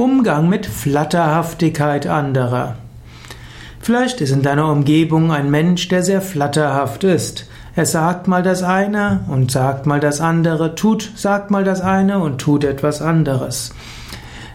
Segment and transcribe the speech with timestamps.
[0.00, 2.76] Umgang mit Flatterhaftigkeit anderer.
[3.80, 7.46] Vielleicht ist in deiner Umgebung ein Mensch, der sehr flatterhaft ist.
[7.76, 12.20] Er sagt mal das eine und sagt mal das andere, tut, sagt mal das eine
[12.20, 13.74] und tut etwas anderes.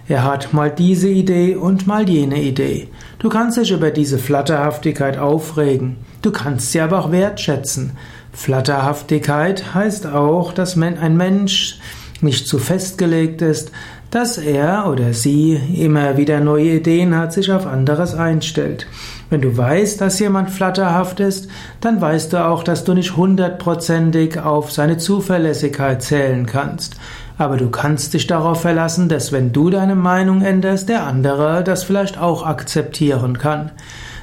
[0.07, 2.87] Er hat mal diese Idee und mal jene Idee.
[3.19, 5.97] Du kannst dich über diese Flatterhaftigkeit aufregen.
[6.23, 7.91] Du kannst sie aber auch wertschätzen.
[8.33, 11.77] Flatterhaftigkeit heißt auch, dass ein Mensch
[12.21, 13.71] nicht zu festgelegt ist,
[14.11, 18.87] dass er oder sie immer wieder neue Ideen hat, sich auf anderes einstellt.
[19.29, 21.49] Wenn du weißt, dass jemand flatterhaft ist,
[21.81, 26.95] dann weißt du auch, dass du nicht hundertprozentig auf seine Zuverlässigkeit zählen kannst.
[27.37, 31.83] Aber du kannst dich darauf verlassen, dass wenn du deine Meinung änderst, der andere das
[31.83, 33.71] vielleicht auch akzeptieren kann.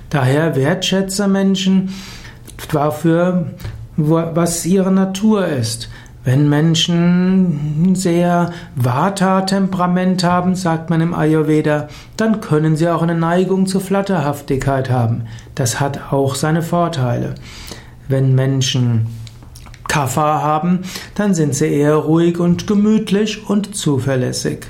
[0.09, 1.93] Daher wertschätze Menschen
[2.71, 3.51] dafür,
[3.97, 5.91] was ihre Natur ist.
[6.25, 13.67] Wenn Menschen sehr Vata-Temperament haben, sagt man im Ayurveda, dann können sie auch eine Neigung
[13.67, 15.23] zur Flatterhaftigkeit haben.
[15.57, 17.35] Das hat auch seine Vorteile.
[18.07, 19.09] Wenn Menschen
[19.88, 20.80] Kapha haben,
[21.16, 24.66] dann sind sie eher ruhig und gemütlich und zuverlässig.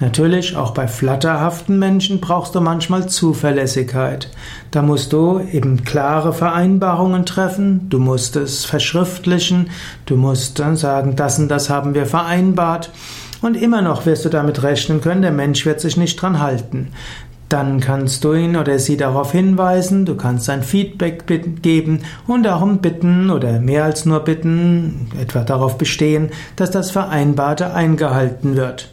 [0.00, 4.30] Natürlich, auch bei flatterhaften Menschen brauchst du manchmal Zuverlässigkeit.
[4.70, 9.68] Da musst du eben klare Vereinbarungen treffen, du musst es verschriftlichen,
[10.06, 12.90] du musst dann sagen, das und das haben wir vereinbart.
[13.42, 16.92] Und immer noch wirst du damit rechnen können, der Mensch wird sich nicht dran halten.
[17.50, 22.78] Dann kannst du ihn oder sie darauf hinweisen, du kannst ein Feedback geben und darum
[22.78, 28.88] bitten oder mehr als nur bitten, etwa darauf bestehen, dass das Vereinbarte eingehalten wird.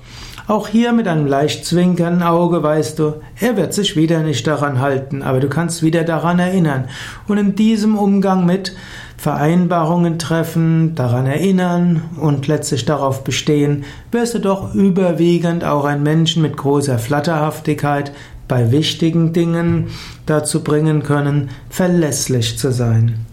[0.47, 4.79] Auch hier mit einem leicht zwinkernden Auge weißt du, er wird sich wieder nicht daran
[4.79, 6.85] halten, aber du kannst wieder daran erinnern.
[7.27, 8.73] Und in diesem Umgang mit
[9.17, 16.43] Vereinbarungen treffen, daran erinnern und letztlich darauf bestehen, wirst du doch überwiegend auch ein Menschen
[16.43, 18.13] mit großer Flatterhaftigkeit
[18.47, 19.87] bei wichtigen Dingen
[20.25, 23.26] dazu bringen können, verlässlich zu sein.